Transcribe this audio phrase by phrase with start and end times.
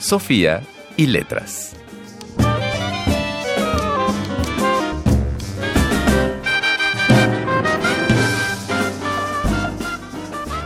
[0.00, 0.62] Sofía
[0.96, 1.76] y letras.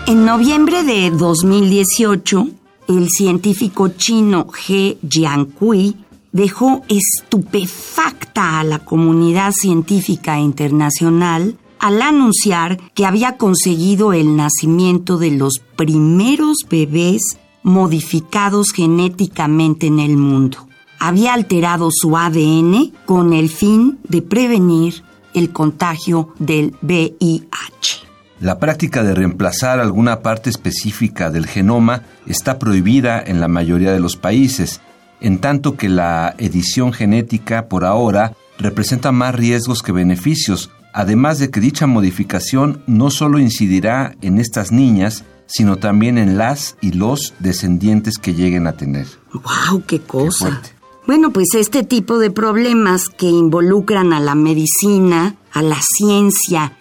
[0.07, 2.47] En noviembre de 2018,
[2.89, 5.97] el científico chino He Jiankui
[6.31, 15.33] dejó estupefacta a la comunidad científica internacional al anunciar que había conseguido el nacimiento de
[15.33, 20.69] los primeros bebés modificados genéticamente en el mundo.
[21.01, 25.03] Había alterado su ADN con el fin de prevenir
[25.35, 28.05] el contagio del VIH.
[28.41, 34.01] La práctica de reemplazar alguna parte específica del genoma está prohibida en la mayoría de
[34.01, 34.81] los países,
[35.21, 41.51] en tanto que la edición genética por ahora representa más riesgos que beneficios, además de
[41.51, 47.35] que dicha modificación no solo incidirá en estas niñas, sino también en las y los
[47.39, 49.07] descendientes que lleguen a tener.
[49.33, 49.85] ¡Wow!
[49.87, 50.63] ¡Qué cosa!
[51.07, 56.77] bueno, pues este tipo de problemas que involucran a la medicina, a la ciencia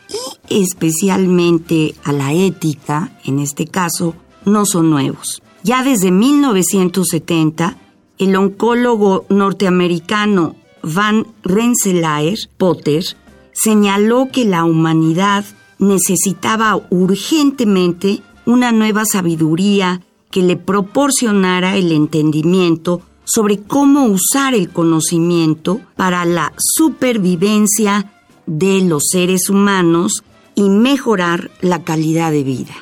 [0.49, 5.41] y especialmente a la ética, en este caso, no son nuevos.
[5.63, 7.77] Ya desde 1970,
[8.17, 13.03] el oncólogo norteamericano Van Rensselaer Potter
[13.53, 15.45] señaló que la humanidad
[15.79, 25.79] necesitaba urgentemente una nueva sabiduría que le proporcionara el entendimiento sobre cómo usar el conocimiento
[25.95, 28.11] para la supervivencia
[28.45, 30.23] de los seres humanos
[30.55, 32.73] y mejorar la calidad de vida.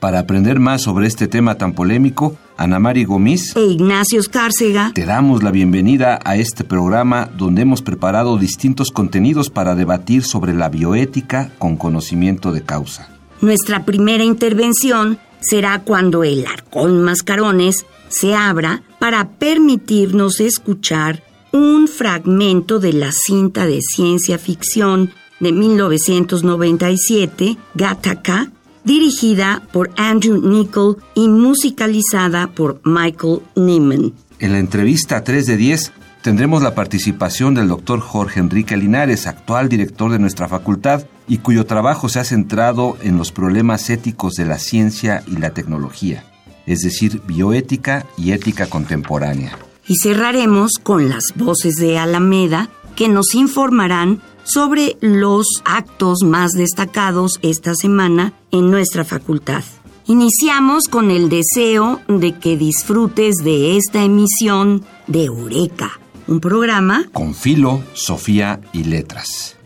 [0.00, 5.04] Para aprender más sobre este tema tan polémico, Ana Mari Gomis e Ignacio Escárcega te
[5.04, 10.68] damos la bienvenida a este programa donde hemos preparado distintos contenidos para debatir sobre la
[10.68, 13.17] bioética con conocimiento de causa.
[13.40, 21.22] Nuestra primera intervención será cuando el arcón mascarones se abra para permitirnos escuchar
[21.52, 28.50] un fragmento de la cinta de ciencia ficción de 1997, Gattaca,
[28.84, 34.12] dirigida por Andrew Nichol y musicalizada por Michael Nyman.
[34.40, 35.92] En la entrevista 3 de 10
[36.22, 41.66] tendremos la participación del doctor Jorge Enrique Linares, actual director de nuestra facultad y cuyo
[41.66, 46.24] trabajo se ha centrado en los problemas éticos de la ciencia y la tecnología,
[46.66, 49.58] es decir, bioética y ética contemporánea.
[49.86, 57.38] Y cerraremos con las voces de Alameda que nos informarán sobre los actos más destacados
[57.42, 59.62] esta semana en nuestra facultad.
[60.06, 67.34] Iniciamos con el deseo de que disfrutes de esta emisión de Eureka, un programa con
[67.34, 69.56] filo, Sofía y letras.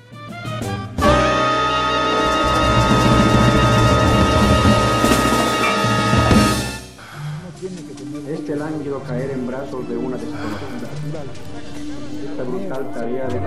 [8.28, 10.88] Este lánguido caer en brazos de una desconocida.
[12.30, 13.40] Esta brutal tarea de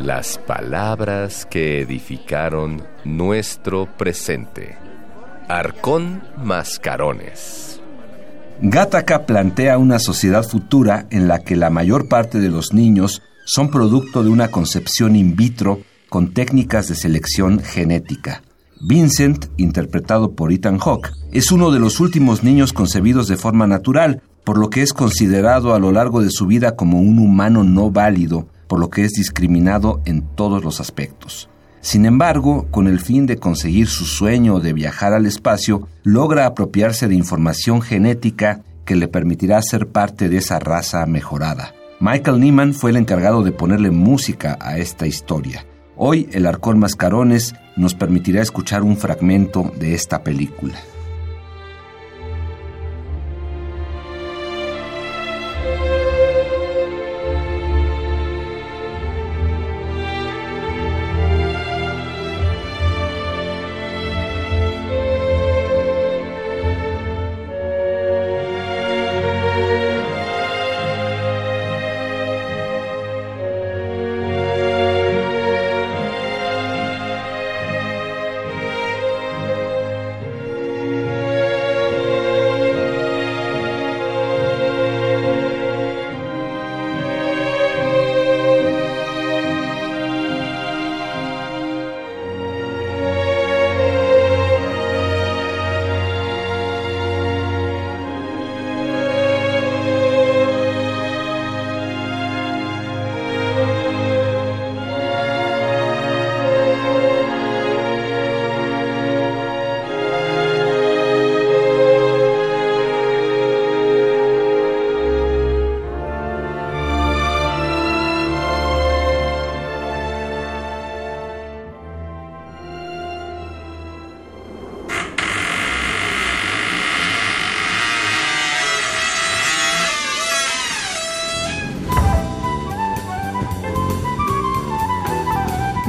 [0.00, 4.89] Las palabras que edificaron nuestro presente.
[5.50, 7.80] Arcón Mascarones.
[8.62, 13.68] Gattaca plantea una sociedad futura en la que la mayor parte de los niños son
[13.68, 18.42] producto de una concepción in vitro con técnicas de selección genética.
[18.80, 24.22] Vincent, interpretado por Ethan Hawke, es uno de los últimos niños concebidos de forma natural,
[24.44, 27.90] por lo que es considerado a lo largo de su vida como un humano no
[27.90, 31.49] válido, por lo que es discriminado en todos los aspectos.
[31.80, 37.08] Sin embargo, con el fin de conseguir su sueño de viajar al espacio, logra apropiarse
[37.08, 41.74] de información genética que le permitirá ser parte de esa raza mejorada.
[41.98, 45.66] Michael Neiman fue el encargado de ponerle música a esta historia.
[45.96, 50.74] Hoy el Arcón Mascarones nos permitirá escuchar un fragmento de esta película.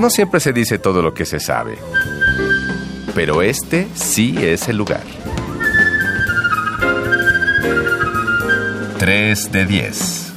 [0.02, 1.78] No siempre se dice todo lo que se sabe,
[3.14, 5.04] pero este sí es el lugar.
[8.98, 10.34] 3 de 10.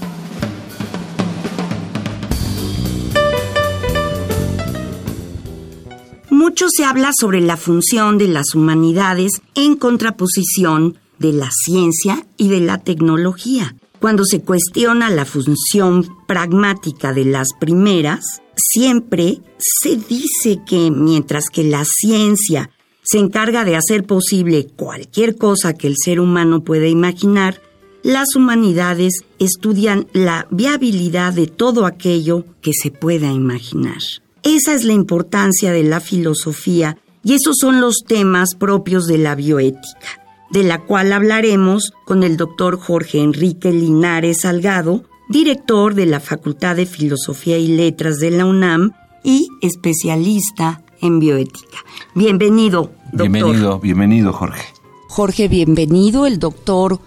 [6.28, 12.50] Mucho se habla sobre la función de las humanidades en contraposición de la ciencia y
[12.50, 13.75] de la tecnología.
[13.99, 18.43] Cuando se cuestiona la función pragmática de las primeras,
[18.74, 22.70] siempre se dice que mientras que la ciencia
[23.02, 27.60] se encarga de hacer posible cualquier cosa que el ser humano pueda imaginar,
[28.02, 33.98] las humanidades estudian la viabilidad de todo aquello que se pueda imaginar.
[34.42, 39.34] Esa es la importancia de la filosofía y esos son los temas propios de la
[39.34, 46.20] bioética, de la cual hablaremos con el doctor Jorge Enrique Linares Salgado, director de la
[46.20, 48.92] Facultad de Filosofía y Letras de la UNAM
[49.22, 51.78] y especialista en bioética.
[52.14, 53.30] Bienvenido, doctor.
[53.30, 54.62] Bienvenido, bienvenido, Jorge.
[55.08, 57.00] Jorge, bienvenido, el doctor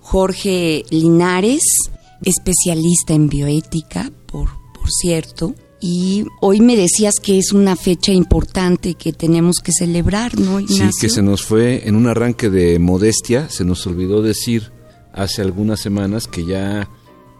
[0.00, 1.62] Jorge Linares,
[2.22, 5.54] especialista en bioética, por, por cierto.
[5.80, 10.92] Y hoy me decías que es una fecha importante que tenemos que celebrar, ¿no, Ignacio?
[10.92, 14.72] Sí, que se nos fue en un arranque de modestia, se nos olvidó decir
[15.12, 16.88] hace algunas semanas que ya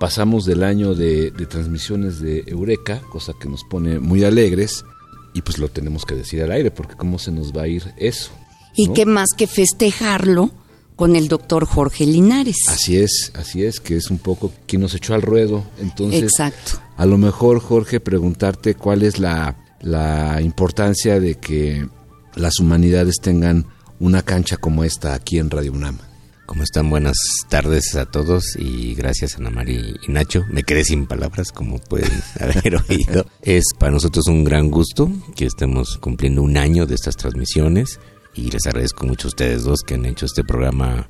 [0.04, 4.84] pasamos del año de, de transmisiones de Eureka, cosa que nos pone muy alegres,
[5.32, 7.90] y pues lo tenemos que decir al aire, porque cómo se nos va a ir
[7.96, 8.30] eso.
[8.76, 8.92] Y ¿no?
[8.92, 10.50] qué más que festejarlo
[10.94, 12.58] con el doctor Jorge Linares.
[12.68, 15.64] Así es, así es, que es un poco quien nos echó al ruedo.
[15.80, 16.82] Entonces, Exacto.
[16.98, 21.88] a lo mejor, Jorge, preguntarte cuál es la, la importancia de que
[22.34, 23.64] las humanidades tengan
[24.00, 25.96] una cancha como esta aquí en Radio UNAM.
[26.46, 26.90] ¿Cómo están?
[26.90, 27.16] Buenas
[27.48, 30.44] tardes a todos y gracias Ana María y Nacho.
[30.50, 33.26] Me quedé sin palabras, como pueden haber oído.
[33.40, 37.98] Es para nosotros un gran gusto que estemos cumpliendo un año de estas transmisiones
[38.34, 41.08] y les agradezco mucho a ustedes dos que han hecho este programa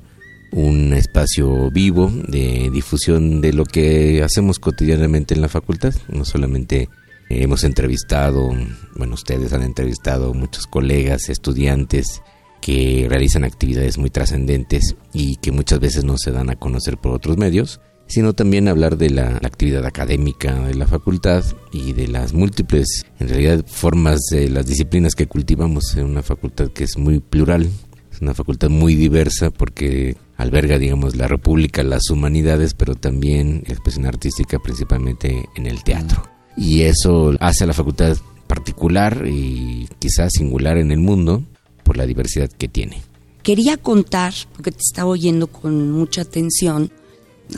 [0.51, 5.93] un espacio vivo de difusión de lo que hacemos cotidianamente en la facultad.
[6.07, 6.87] No solamente
[7.29, 8.55] hemos entrevistado,
[8.95, 12.21] bueno, ustedes han entrevistado muchos colegas, estudiantes,
[12.61, 17.13] que realizan actividades muy trascendentes y que muchas veces no se dan a conocer por
[17.13, 22.33] otros medios, sino también hablar de la, actividad académica de la facultad y de las
[22.33, 27.19] múltiples, en realidad, formas de las disciplinas que cultivamos en una facultad que es muy
[27.19, 27.69] plural,
[28.11, 33.73] es una facultad muy diversa porque alberga, digamos, la república, las humanidades, pero también la
[33.73, 36.23] expresión artística, principalmente en el teatro.
[36.57, 41.43] Y eso hace a la facultad particular y quizás singular en el mundo,
[41.85, 43.01] por la diversidad que tiene.
[43.43, 46.91] Quería contar, porque te estaba oyendo con mucha atención,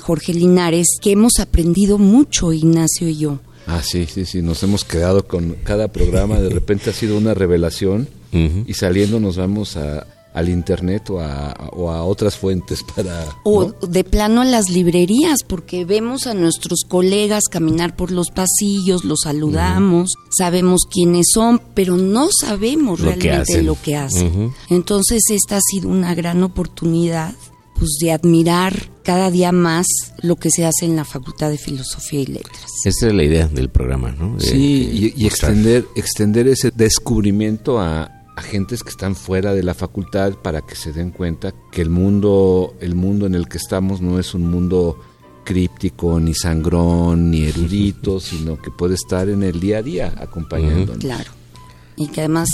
[0.01, 3.39] Jorge Linares, que hemos aprendido mucho, Ignacio y yo.
[3.65, 7.34] Ah, sí, sí, sí, nos hemos quedado con cada programa, de repente ha sido una
[7.34, 8.63] revelación uh -huh.
[8.67, 10.05] y saliendo nos vamos a,
[10.38, 13.25] al internet o a, o a, otras fuentes para...
[13.44, 19.03] O de plano a las librerías, porque vemos a nuestros colegas caminar por los pasillos,
[19.03, 20.29] los saludamos, uh -huh.
[20.38, 24.27] sabemos quiénes son, pero no sabemos lo realmente que lo que hacen.
[24.27, 24.53] Uh -huh.
[24.70, 27.34] Entonces esta ha sido una gran oportunidad
[27.77, 29.86] pues de admirar cada día más
[30.22, 32.65] lo que se hace en la Facultad de Filosofía y Letras.
[32.84, 34.36] Esa es la idea del programa, ¿no?
[34.38, 39.63] De, sí, y, y extender, extender ese descubrimiento a, a gentes que están fuera de
[39.63, 43.58] la facultad para que se den cuenta que el mundo, el mundo en el que
[43.58, 45.00] estamos no es un mundo
[45.44, 50.89] críptico, ni sangrón, ni erudito, sino que puede estar en el día a día acompañándonos.
[50.89, 51.01] Uh -huh.
[51.01, 51.32] Claro.
[51.96, 52.50] Y que además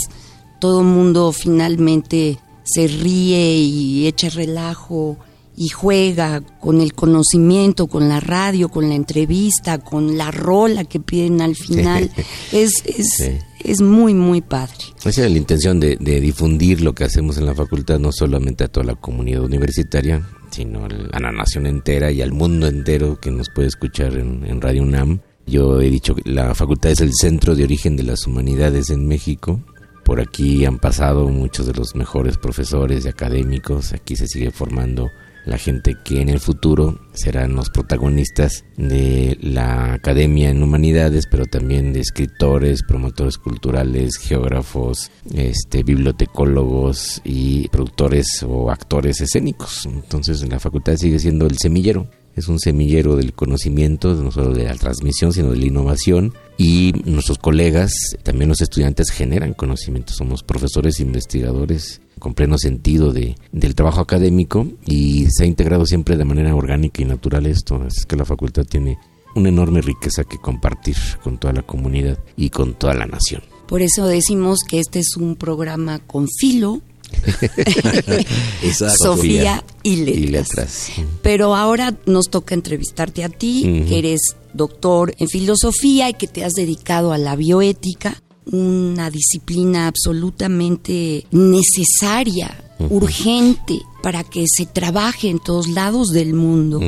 [0.58, 5.18] todo el mundo finalmente se ríe y echa relajo
[5.54, 10.98] y juega con el conocimiento, con la radio, con la entrevista, con la rola que
[10.98, 12.10] piden al final.
[12.52, 13.38] es, es, sí.
[13.64, 14.74] Es muy, muy padre.
[15.04, 18.64] Esa es la intención de, de, difundir lo que hacemos en la facultad, no solamente
[18.64, 23.30] a toda la comunidad universitaria, sino a la nación entera y al mundo entero que
[23.30, 25.20] nos puede escuchar en, en Radio UNAM.
[25.46, 29.06] Yo he dicho que la facultad es el centro de origen de las humanidades en
[29.06, 29.60] México
[30.04, 33.94] por aquí han pasado muchos de los mejores profesores y académicos.
[33.94, 35.08] Aquí se sigue formando
[35.46, 41.46] la gente que en el futuro serán los protagonistas de la academia en humanidades, pero
[41.46, 49.86] también de escritores, promotores culturales, geógrafos, este, bibliotecólogos y productores o actores escénicos.
[49.86, 54.64] Entonces la facultad sigue siendo el semillero es un semillero del conocimiento, no solo de
[54.64, 56.34] la transmisión, sino de la innovación.
[56.56, 60.12] Y nuestros colegas, también los estudiantes, generan conocimiento.
[60.12, 66.16] Somos profesores investigadores con pleno sentido de, del trabajo académico y se ha integrado siempre
[66.16, 67.84] de manera orgánica y natural esto.
[67.86, 68.98] Es que la facultad tiene
[69.34, 73.42] una enorme riqueza que compartir con toda la comunidad y con toda la nación.
[73.66, 76.80] Por eso decimos que este es un programa con filo,
[79.02, 80.90] Sofía y letras.
[81.22, 84.20] Pero ahora nos toca entrevistarte a ti, que eres
[84.52, 92.72] doctor en filosofía y que te has dedicado a la bioética, una disciplina absolutamente necesaria,
[92.90, 96.80] urgente, para que se trabaje en todos lados del mundo.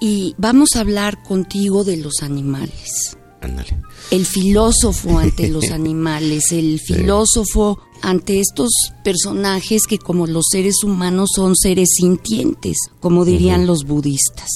[0.00, 3.17] Y vamos a hablar contigo de los animales.
[4.10, 8.70] El filósofo ante los animales, el filósofo ante estos
[9.04, 14.48] personajes que como los seres humanos son seres sintientes, como dirían los budistas.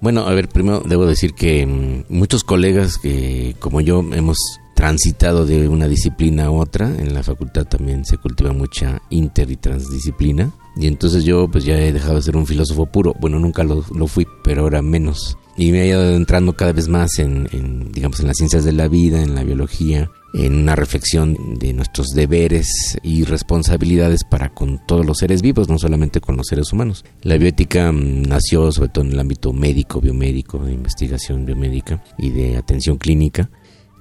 [0.00, 4.36] Bueno, a ver, primero debo decir que mm, muchos colegas que como yo hemos
[4.74, 9.56] transitado de una disciplina a otra, en la facultad también se cultiva mucha inter y
[9.56, 13.64] transdisciplina, y entonces yo pues ya he dejado de ser un filósofo puro, bueno, nunca
[13.64, 17.48] lo, lo fui, pero ahora menos, y me he ido entrando cada vez más en,
[17.52, 21.72] en, digamos, en las ciencias de la vida, en la biología, en una reflexión de
[21.74, 26.72] nuestros deberes y responsabilidades para con todos los seres vivos, no solamente con los seres
[26.72, 27.04] humanos.
[27.22, 32.30] La bioética mm, nació sobre todo en el ámbito médico, biomédico, de investigación biomédica y
[32.30, 33.50] de atención clínica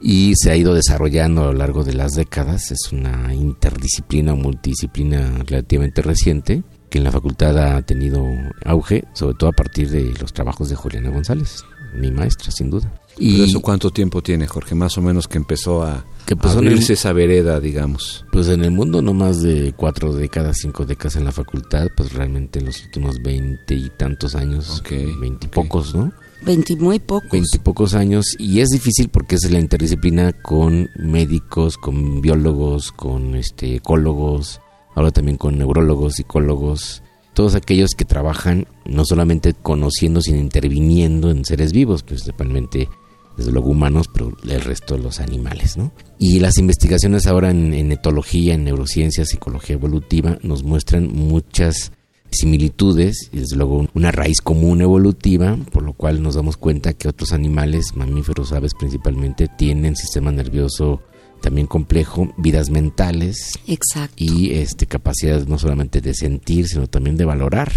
[0.02, 2.72] y se ha ido desarrollando a lo largo de las décadas.
[2.72, 8.26] Es una interdisciplina o multidisciplina relativamente reciente que en la facultad ha tenido
[8.66, 11.64] auge, sobre todo a partir de los trabajos de Juliana González,
[11.96, 12.94] mi maestra, sin duda.
[13.18, 14.76] ¿Y eso cuánto tiempo tiene, Jorge?
[14.76, 18.26] Más o menos que empezó a, que abrirse esa vereda, digamos.
[18.32, 22.14] Pues en el mundo no más de cuatro décadas, cinco décadas en la facultad, pues
[22.14, 24.84] realmente en los últimos veinte y tantos años,
[25.20, 26.12] veinte y pocos, ¿no?
[26.44, 27.30] Veinti muy pocos.
[27.32, 33.36] Veinte pocos años y es difícil porque es la interdisciplina con médicos, con biólogos, con
[33.36, 34.60] este ecólogos,
[34.96, 41.46] ahora también con neurólogos, psicólogos, todos aquellos que trabajan no solamente conociendo, sino interviniendo en
[41.46, 42.90] seres vivos, principalmente
[43.38, 45.92] desde luego humanos, pero el resto de los animales, ¿no?
[46.20, 51.92] Y las investigaciones ahora en, etología, en neurociencia, psicología evolutiva, nos muestran muchas
[52.32, 57.08] similitudes y desde luego una raíz común evolutiva, por lo cual nos damos cuenta que
[57.08, 61.02] otros animales, mamíferos, aves principalmente, tienen sistema nervioso
[61.42, 64.16] también complejo, vidas mentales Exacto.
[64.18, 67.72] y este capacidad no solamente de sentir, sino también de valorar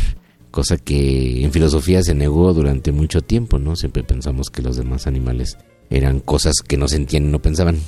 [0.54, 3.74] cosa que en filosofía se negó durante mucho tiempo, ¿no?
[3.74, 5.58] Siempre pensamos que los demás animales
[5.90, 7.78] eran cosas que no sentían y no pensaban.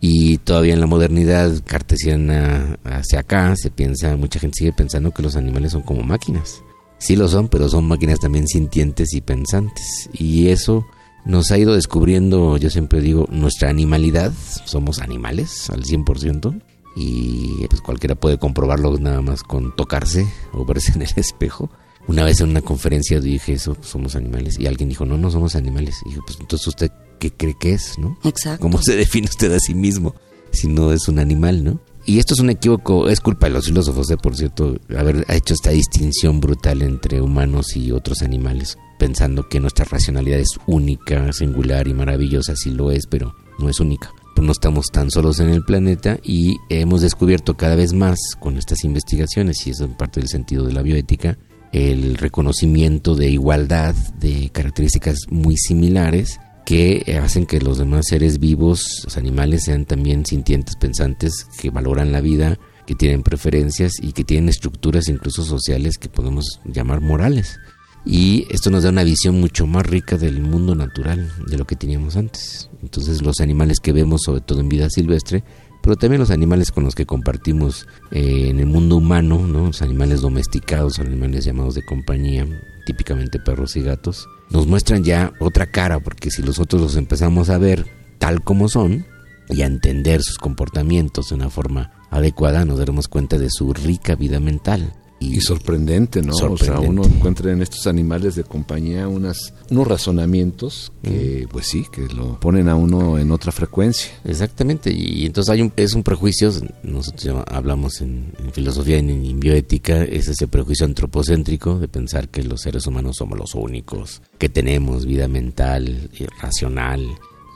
[0.00, 5.22] Y todavía en la modernidad cartesiana hacia acá se piensa, mucha gente sigue pensando que
[5.22, 6.62] los animales son como máquinas.
[6.98, 10.08] Sí lo son, pero son máquinas también sintientes y pensantes.
[10.12, 10.86] Y eso
[11.24, 14.32] nos ha ido descubriendo, yo siempre digo, nuestra animalidad.
[14.64, 16.62] Somos animales al 100%.
[16.96, 21.70] Y pues cualquiera puede comprobarlo nada más con tocarse o verse en el espejo.
[22.06, 24.58] Una vez en una conferencia dije eso, somos animales.
[24.58, 25.96] Y alguien dijo, no, no somos animales.
[26.04, 28.18] Y dije, pues entonces usted, ¿qué cree que es, no?
[28.24, 28.60] Exacto.
[28.60, 30.14] ¿Cómo se define usted a sí mismo
[30.52, 31.80] si no es un animal, no?
[32.06, 34.18] Y esto es un equívoco, es culpa de los filósofos, ¿eh?
[34.18, 39.86] por cierto, haber hecho esta distinción brutal entre humanos y otros animales, pensando que nuestra
[39.86, 44.10] racionalidad es única, singular y maravillosa, sí lo es, pero no es única.
[44.34, 48.58] Pues no estamos tan solos en el planeta y hemos descubierto cada vez más con
[48.58, 51.38] estas investigaciones, y eso es parte del sentido de la bioética,
[51.72, 59.02] el reconocimiento de igualdad de características muy similares que hacen que los demás seres vivos,
[59.04, 64.24] los animales, sean también sintientes, pensantes, que valoran la vida, que tienen preferencias y que
[64.24, 67.58] tienen estructuras incluso sociales que podemos llamar morales.
[68.06, 71.76] Y esto nos da una visión mucho más rica del mundo natural de lo que
[71.76, 72.68] teníamos antes.
[72.82, 75.42] Entonces los animales que vemos, sobre todo en vida silvestre,
[75.82, 79.66] pero también los animales con los que compartimos eh, en el mundo humano, ¿no?
[79.66, 82.46] los animales domesticados, animales llamados de compañía,
[82.84, 87.58] típicamente perros y gatos, nos muestran ya otra cara, porque si nosotros los empezamos a
[87.58, 87.86] ver
[88.18, 89.06] tal como son
[89.48, 94.14] y a entender sus comportamientos de una forma adecuada, nos daremos cuenta de su rica
[94.14, 94.94] vida mental.
[95.20, 96.32] Y, sorprendente, ¿no?
[96.34, 101.86] O sea, uno encuentra en estos animales de compañía unas, unos razonamientos que, pues sí,
[101.90, 104.10] que lo ponen a uno en otra frecuencia.
[104.24, 106.52] Exactamente, y entonces hay un, es un prejuicio,
[106.82, 112.60] nosotros hablamos en, filosofía y en, bioética, es ese prejuicio antropocéntrico de pensar que los
[112.60, 117.06] seres humanos somos los únicos, que tenemos vida mental, y racional,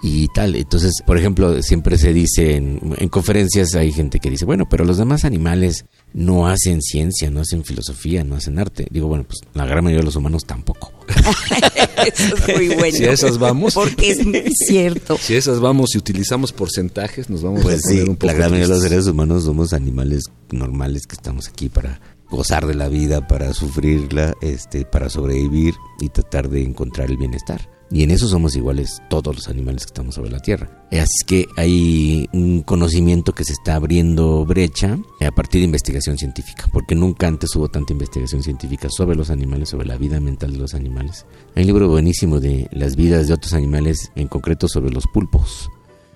[0.03, 0.55] y tal.
[0.57, 4.85] Entonces, por ejemplo, siempre se dice en, en, conferencias hay gente que dice, bueno, pero
[4.85, 8.87] los demás animales no hacen ciencia, no hacen filosofía, no hacen arte.
[8.91, 10.93] Digo, bueno, pues la gran mayoría de los humanos tampoco.
[12.07, 12.97] Eso es muy bueno.
[12.97, 13.75] Si a esas vamos.
[13.75, 15.19] Porque es muy cierto.
[15.19, 18.27] Si a esas vamos y utilizamos porcentajes, nos vamos pues a poner un poco.
[18.27, 22.01] La gran mayoría de los seres humanos somos animales normales que estamos aquí para
[22.31, 27.69] gozar de la vida, para sufrirla, este, para sobrevivir y tratar de encontrar el bienestar.
[27.91, 30.85] Y en eso somos iguales todos los animales que estamos sobre la Tierra.
[30.93, 36.67] Así que hay un conocimiento que se está abriendo brecha a partir de investigación científica,
[36.73, 40.59] porque nunca antes hubo tanta investigación científica sobre los animales, sobre la vida mental de
[40.59, 41.25] los animales.
[41.55, 45.71] Hay un libro buenísimo de las vidas de otros animales, en concreto sobre los pulpos.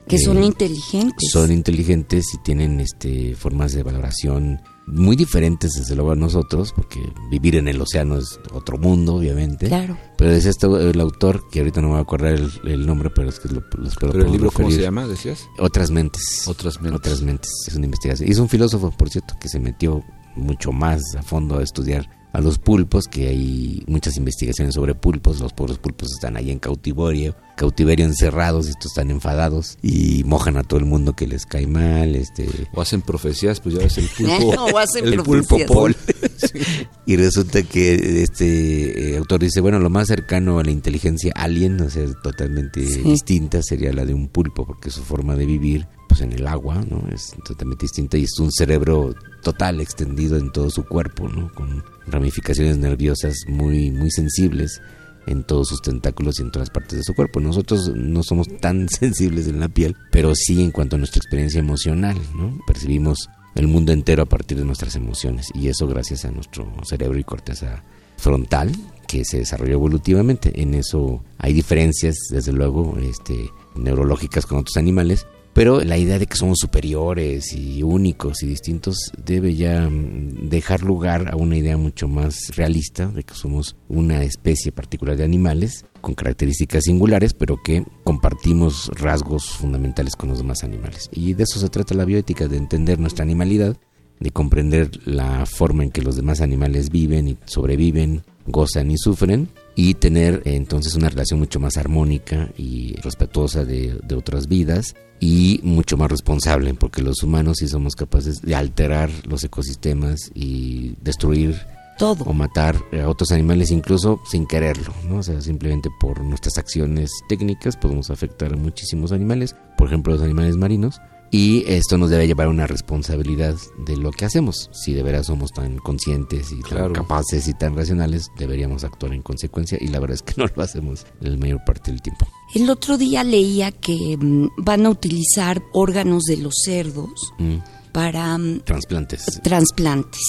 [0.08, 1.30] Que son inteligentes.
[1.30, 7.12] Son inteligentes y tienen este, formas de valoración muy diferentes desde luego a nosotros, porque
[7.30, 9.68] vivir en el océano es otro mundo, obviamente.
[9.68, 9.96] Claro.
[10.16, 12.34] Pero es esto el autor, que ahorita no me voy a acordar
[12.64, 15.48] el, nombre, pero es que lo, espero ¿Pero el libro cómo se llama, decías?
[15.58, 16.46] Otras mentes.
[16.46, 16.98] Otras mentes.
[16.98, 17.50] Otras mentes.
[17.66, 18.28] Es una investigación.
[18.28, 20.02] Y es un filósofo, por cierto, que se metió
[20.36, 25.40] mucho más a fondo a estudiar a los pulpos, que hay muchas investigaciones sobre pulpos,
[25.40, 30.56] los pobres pulpos están ahí en cautiverio, cautiverio encerrados, y estos están enfadados y mojan
[30.56, 32.48] a todo el mundo que les cae mal, este.
[32.74, 35.96] O hacen profecías, pues ya ves el pulpo, o hacen el pulpo Paul.
[37.06, 41.80] Y resulta que este eh, autor dice, bueno, lo más cercano a la inteligencia alien,
[41.80, 46.20] o sea, totalmente distinta sería la de un pulpo porque su forma de vivir pues
[46.20, 47.02] en el agua, ¿no?
[47.10, 51.50] Es totalmente distinta y es un cerebro total extendido en todo su cuerpo, ¿no?
[51.54, 54.82] Con ramificaciones nerviosas muy, muy sensibles
[55.26, 57.40] en todos sus tentáculos y en todas partes de su cuerpo.
[57.40, 61.60] Nosotros no somos tan sensibles en la piel, pero sí en cuanto a nuestra experiencia
[61.60, 62.58] emocional, ¿no?
[62.66, 67.18] Percibimos el mundo entero a partir de nuestras emociones y eso gracias a nuestro cerebro
[67.18, 67.82] y corteza
[68.18, 68.70] frontal
[69.08, 70.60] que se desarrolló evolutivamente.
[70.60, 76.26] En eso hay diferencias, desde luego, este, neurológicas con otros animales, pero la idea de
[76.26, 81.76] que somos superiores y únicos y distintos debe ya mm, dejar lugar a una idea
[81.76, 87.58] mucho más realista de que somos una especie particular de animales con características singulares, pero
[87.62, 91.08] que compartimos rasgos fundamentales con los demás animales.
[91.12, 93.76] Y de eso se trata la bioética, de entender nuestra animalidad,
[94.20, 99.48] de comprender la forma en que los demás animales viven y sobreviven, gozan y sufren,
[99.74, 105.96] y tener entonces una relación mucho más armónica y respetuosa de, otras vidas y mucho
[105.96, 111.58] más responsable, porque los humanos sí somos capaces de alterar los ecosistemas y destruir
[111.98, 115.18] todo o matar a otros animales incluso sin quererlo, ¿no?
[115.18, 120.22] O sea, simplemente por nuestras acciones técnicas podemos afectar a muchísimos animales, por ejemplo, los
[120.22, 121.00] animales marinos
[121.34, 124.68] y esto nos debe llevar a una responsabilidad de lo que hacemos.
[124.72, 129.22] Si de veras somos tan conscientes y tan capaces y tan racionales, deberíamos actuar en
[129.22, 132.28] consecuencia y la verdad es que no lo hacemos la mayor parte del tiempo.
[132.54, 137.32] El otro día leía que mm, van a utilizar órganos de los cerdos.
[137.38, 137.56] Mm.
[137.92, 139.40] para mm, trasplantes.
[139.42, 140.20] Trasplantes.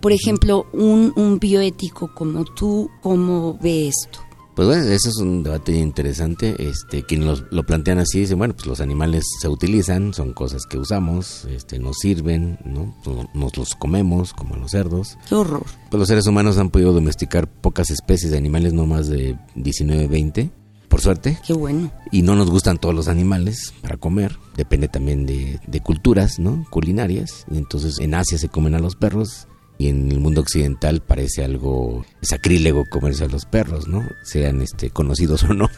[0.00, 4.25] Por ejemplo, un, un bioético como tú, ¿cómo ve esto?
[4.56, 6.56] Pues bueno, ese es un debate interesante.
[6.58, 10.78] Este, quienes lo, plantean así dicen, bueno, pues los animales se utilizan, son cosas que
[10.78, 12.96] usamos, este, nos sirven, ¿no?
[13.34, 15.18] Nos los comemos, como los cerdos.
[15.28, 15.66] Qué horror.
[15.90, 20.08] Pues los seres humanos han podido domesticar pocas especies de animales, no más de 19,
[20.08, 20.50] 20
[20.88, 21.38] por suerte.
[21.46, 21.92] Qué bueno.
[22.10, 24.38] Y no nos gustan todos los animales para comer.
[24.56, 26.64] Depende también de, de, culturas, ¿no?
[26.70, 27.44] Culinarias.
[27.50, 31.44] Y entonces en Asia se comen a los perros, y en el mundo occidental parece
[31.44, 34.02] algo sacrílego comerse a los perros, ¿no?
[34.22, 35.70] Sean este conocidos o no.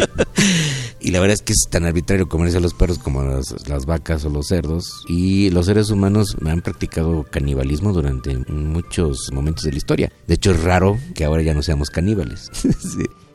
[1.00, 3.86] y la verdad es que es tan arbitrario comerse a los perros como las, las,
[3.86, 5.04] vacas o los cerdos.
[5.08, 10.12] Y los seres humanos han practicado canibalismo durante muchos momentos de la historia.
[10.26, 12.50] De hecho, es raro que ahora ya no seamos caníbales.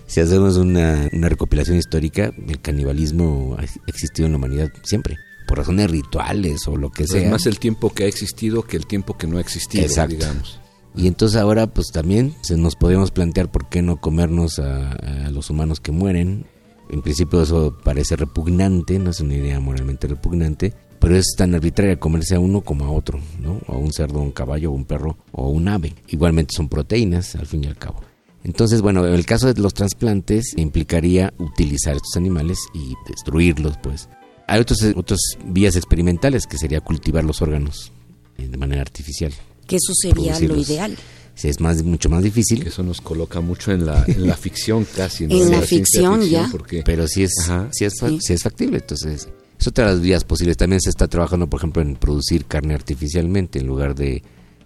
[0.07, 5.59] Si hacemos una, una recopilación histórica, el canibalismo ha existido en la humanidad siempre por
[5.59, 7.23] razones rituales o lo que sea.
[7.23, 10.59] Es más el tiempo que ha existido que el tiempo que no ha existido, digamos.
[10.97, 15.49] Y entonces ahora pues también se nos podemos plantear por qué no comernos a, los
[15.49, 16.45] humanos que mueren.
[16.89, 21.99] En principio eso parece repugnante, no es una idea moralmente repugnante, pero es tan arbitraria
[21.99, 23.59] comerse a uno como a otro, ¿no?
[23.67, 25.93] A un cerdo, un caballo, un perro o un ave.
[26.07, 28.01] Igualmente son proteínas, al fin y al cabo.
[28.45, 34.07] Entonces, bueno, el caso de los trasplantes implicaría utilizar estos animales y destruirlos, pues,
[34.47, 37.91] hay otras otros vías experimentales que sería cultivar los órganos
[38.37, 39.33] eh, de manera artificial.
[39.67, 40.95] Que eso sería lo ideal.
[41.33, 42.65] Sí, es más, mucho más difícil.
[42.65, 45.25] Eso nos coloca mucho en la, en la ficción casi.
[45.25, 46.49] En la, ficción, ya.
[46.85, 47.31] Pero sí es,
[47.71, 47.83] sí.
[47.83, 48.77] es, sí es factible.
[48.77, 49.27] Entonces,
[49.59, 50.55] es otra de las vías posibles.
[50.55, 54.23] También se está trabajando, por ejemplo, en producir carne artificialmente en lugar de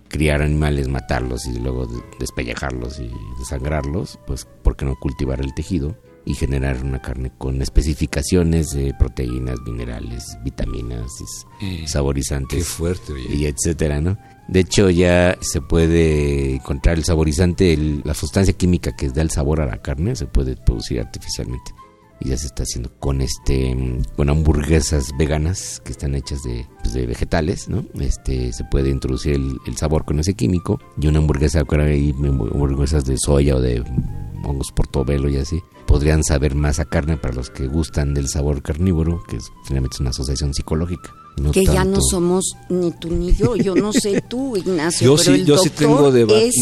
[0.10, 1.88] criar animales, matarlos y luego
[2.20, 4.20] despellejarlos y desangrarlos.
[4.28, 5.98] Pues, ¿por qué no cultivar el tejido?
[6.30, 11.10] Y generar una carne con especificaciones de proteínas, minerales, vitaminas,
[11.60, 12.68] eh, saborizantes.
[12.68, 14.16] fuerte, Y etcétera, ¿no?
[14.48, 19.60] De hecho, ya se puede encontrar el saborizante, la sustancia química que da el sabor
[19.60, 21.74] a la carne, se puede producir artificialmente.
[22.20, 23.76] Y ya se está haciendo con este
[24.16, 27.86] con hamburguesas veganas que están hechas de, pues, de vegetales, ¿no?
[28.00, 33.18] Este se puede introducir el, sabor con ese químico y una hamburguesa, hay hamburguesas de
[33.18, 33.84] soya o de
[34.44, 38.62] hongos portobelo y así, podrían saber más a carne para los que gustan del sabor
[38.62, 41.12] carnívoro, que es, finalmente es una asociación psicológica.
[41.54, 45.24] que ya no somos ni tú ni yo, yo no sé tú, Ignacio, yo pero
[45.24, 46.48] sí, el yo doctor sí tengo debate.
[46.48, 46.56] es,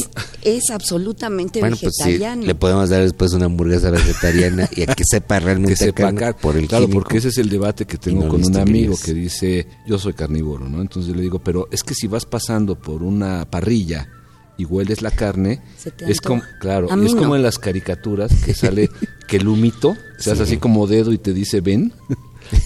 [0.43, 2.43] es absolutamente bueno, pues sí, vegetariano.
[2.45, 6.19] le podemos dar después una hamburguesa vegetariana y a que sepa realmente que sepa carne
[6.19, 7.01] car- por el claro, químico.
[7.03, 10.13] porque ese es el debate que tengo no con un amigo que dice, yo soy
[10.13, 10.81] carnívoro, ¿no?
[10.81, 14.07] Entonces yo le digo, pero es que si vas pasando por una parrilla
[14.57, 17.35] y hueles la carne, Se te es como, claro, es como no.
[17.35, 18.89] en las caricaturas que sale
[19.27, 21.93] que el humito se hace así como dedo y te dice ven.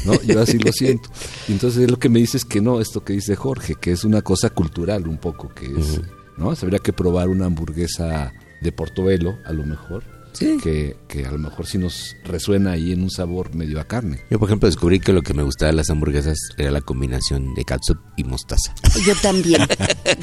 [0.06, 0.13] ¿No?
[0.21, 1.10] Yo así lo siento.
[1.47, 4.04] Y entonces lo que me dice es que no, esto que dice Jorge, que es
[4.04, 6.01] una cosa cultural un poco, que es,
[6.38, 6.56] ¿no?
[6.56, 10.57] Se habría que probar una hamburguesa de Portobelo, a lo mejor, Sí.
[10.63, 14.19] que, que a lo mejor sí nos resuena ahí en un sabor medio a carne.
[14.29, 17.53] Yo, por ejemplo, descubrí que lo que me gustaba de las hamburguesas era la combinación
[17.53, 18.73] de catsup y mostaza.
[19.05, 19.61] Yo también,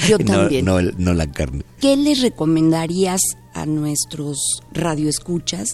[0.09, 0.65] yo No- también.
[0.65, 1.65] No, el- no la carne.
[1.81, 3.21] ¿Qué les recomendarías
[3.55, 4.39] a nuestros
[4.73, 5.69] radioescuchas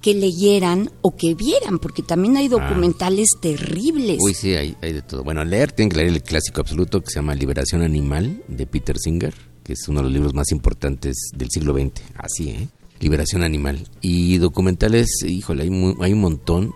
[0.00, 1.78] que leyeran o que vieran?
[1.78, 4.18] Porque también hay documentales terribles.
[4.20, 4.24] Ah.
[4.24, 5.24] Uy, sí, hay, hay de todo.
[5.24, 8.96] Bueno, leer, tienen que leer el clásico absoluto que se llama Liberación Animal de Peter
[8.98, 12.02] Singer, que es uno de los libros más importantes del siglo XX.
[12.16, 12.68] Así, ¿eh?
[13.02, 13.86] Liberación Animal.
[14.00, 15.68] Y documentales, híjole, hay,
[16.12, 16.72] un montón.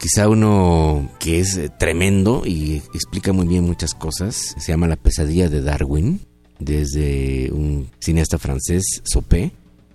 [0.00, 4.54] Quizá uno que es eh, tremendo y explica muy bien muchas cosas.
[4.58, 6.20] Se llama La pesadilla de Darwin,
[6.58, 9.52] desde un cineasta francés, Sopé.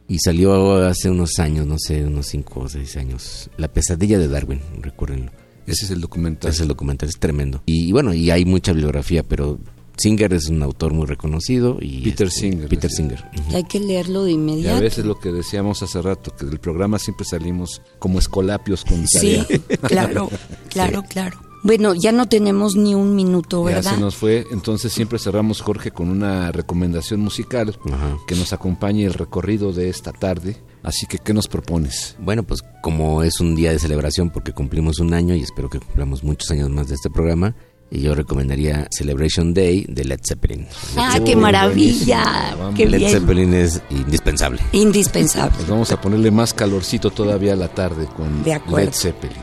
[0.08, 3.50] Y salió hace unos años, no sé, unos 5 o 6 años.
[3.58, 5.32] La pesadilla de Darwin, recuérdenlo.
[5.66, 6.50] Ese es el documental.
[6.50, 7.64] Ese es el documental, es tremendo.
[7.66, 9.60] Y, bueno, y hay mucha bibliografía, pero
[10.04, 11.78] Singer es un autor muy reconocido.
[11.82, 12.98] y Peter este, Singer, Peter sí.
[12.98, 13.24] Singer.
[13.54, 14.82] Hay que leerlo de Y a inmediato.
[14.82, 19.38] veces lo que decíamos hace rato, que del programa siempre salimos como escolapios con Sí,
[19.38, 19.78] tarea.
[19.88, 20.30] claro,
[20.70, 21.40] claro, claro.
[21.66, 23.94] Bueno, ya no tenemos ni un minuto, Ya ¿verdad?
[23.96, 28.18] se nos fue, entonces siempre cerramos Jorge con una recomendación musical Ajá.
[28.28, 30.58] que nos acompañe el recorrido de esta tarde.
[30.84, 32.18] Así que, ¿qué nos propones?
[32.20, 35.80] Bueno, pues como es un día de celebración porque cumplimos un año y espero que
[35.80, 37.56] cumplamos muchos años más de este programa,
[38.02, 40.68] yo recomendaría Celebration Day de Led Zeppelin.
[40.98, 42.56] ¡Ah, Uy, qué maravilla!
[42.76, 43.12] ¡Qué Led bien!
[43.12, 44.62] Zeppelin es indispensable.
[44.72, 45.56] Indispensable.
[45.56, 48.60] Pues vamos a ponerle más calorcito todavía a la tarde con De.
[48.70, 49.38] Led Zeppelin.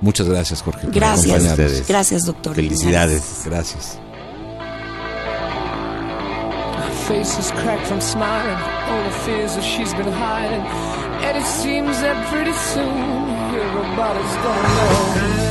[0.00, 1.66] Muchas gracias, Jorge, por Gracias, acompañarnos.
[1.66, 1.88] ustedes.
[1.88, 2.54] gracias, doctor.
[2.56, 3.42] Felicidades.
[3.44, 3.98] Gracias.
[7.08, 8.56] face is cracked from smiling,
[8.88, 10.62] all the fears that she's been hiding.
[11.26, 12.88] And it seems that pretty soon
[13.54, 15.41] everybody's gonna know.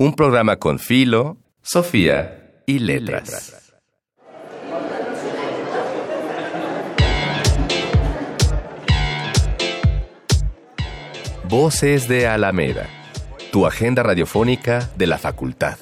[0.00, 3.74] Un programa con Filo, Sofía y Letras.
[11.46, 12.88] Voces de Alameda,
[13.52, 15.76] tu agenda radiofónica de la facultad.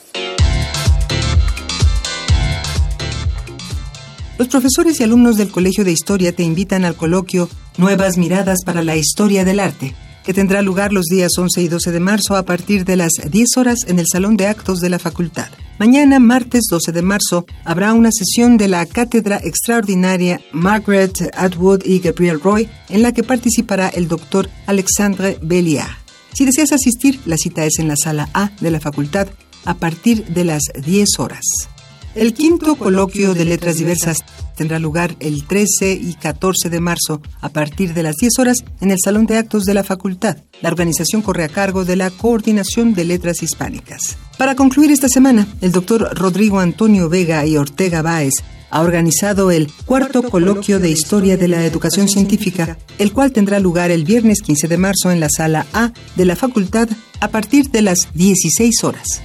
[4.36, 8.82] Los profesores y alumnos del Colegio de Historia te invitan al coloquio Nuevas Miradas para
[8.82, 12.44] la Historia del Arte, que tendrá lugar los días 11 y 12 de marzo a
[12.44, 15.48] partir de las 10 horas en el Salón de Actos de la Facultad.
[15.78, 22.00] Mañana, martes 12 de marzo, habrá una sesión de la Cátedra Extraordinaria Margaret Atwood y
[22.00, 25.96] Gabriel Roy, en la que participará el doctor Alexandre Belliard.
[26.34, 29.28] Si deseas asistir, la cita es en la sala A de la facultad
[29.64, 31.44] a partir de las 10 horas.
[32.18, 34.24] El quinto coloquio de letras diversas
[34.56, 38.90] tendrá lugar el 13 y 14 de marzo a partir de las 10 horas en
[38.90, 40.38] el Salón de Actos de la Facultad.
[40.60, 44.16] La organización corre a cargo de la Coordinación de Letras Hispánicas.
[44.36, 48.34] Para concluir esta semana, el doctor Rodrigo Antonio Vega y Ortega Báez
[48.70, 53.92] ha organizado el cuarto coloquio de Historia de la Educación Científica, el cual tendrá lugar
[53.92, 56.88] el viernes 15 de marzo en la sala A de la facultad
[57.20, 59.22] a partir de las 16 horas.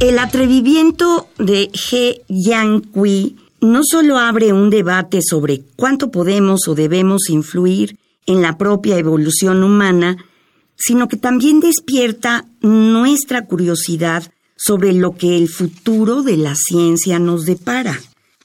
[0.00, 7.28] El atrevimiento de He Yang-Kui no solo abre un debate sobre cuánto podemos o debemos
[7.28, 10.16] influir en la propia evolución humana,
[10.74, 14.24] sino que también despierta nuestra curiosidad
[14.56, 17.98] sobre lo que el futuro de la ciencia nos depara.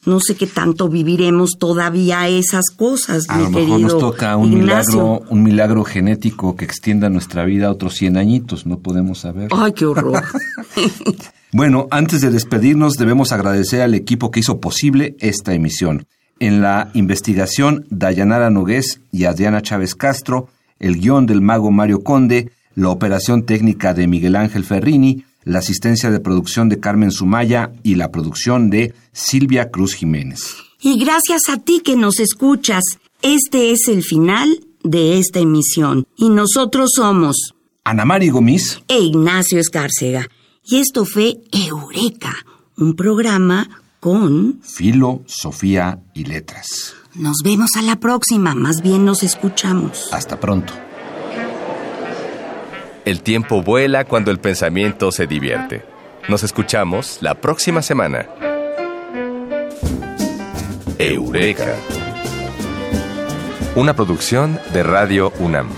[0.05, 4.35] No sé qué tanto viviremos todavía esas cosas, A mi lo mejor querido nos toca
[4.35, 4.93] un Ignacio.
[4.93, 9.49] milagro, un milagro genético que extienda nuestra vida a otros 100 añitos, no podemos saber.
[9.51, 10.21] Ay, qué horror.
[11.57, 16.05] Bueno, antes de despedirnos debemos agradecer al equipo que hizo posible esta emisión.
[16.37, 22.51] En la investigación, Dayanara Nogués y Adriana Chávez Castro, el guion del mago Mario Conde,
[22.75, 27.95] la operación técnica de Miguel Ángel Ferrini, la asistencia de producción de Carmen Sumaya y
[27.95, 30.57] la producción de Silvia Cruz Jiménez.
[30.81, 32.83] Y gracias a ti que nos escuchas,
[33.21, 36.05] este es el final de esta emisión.
[36.17, 40.27] Y nosotros somos Ana Mari Gomis, e Ignacio Escárcega.
[40.67, 42.35] Y esto fue Eureka,
[42.75, 44.61] un programa con...
[44.63, 46.95] Filo, Sofía y Letras.
[47.13, 50.11] Nos vemos a la próxima, más bien nos escuchamos.
[50.11, 50.73] Hasta pronto.
[53.05, 55.85] El tiempo vuela cuando el pensamiento se divierte.
[56.27, 58.27] Nos escuchamos la próxima semana.
[60.97, 61.75] Eureka.
[63.75, 65.69] Una producción de Radio UNAM.